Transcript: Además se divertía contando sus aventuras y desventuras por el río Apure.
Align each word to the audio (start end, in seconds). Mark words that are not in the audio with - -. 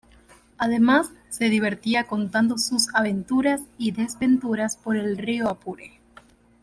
Además 0.57 1.11
se 1.29 1.47
divertía 1.49 2.05
contando 2.05 2.57
sus 2.57 2.87
aventuras 2.95 3.61
y 3.77 3.91
desventuras 3.91 4.75
por 4.75 4.97
el 4.97 5.15
río 5.15 5.47
Apure. 5.47 5.99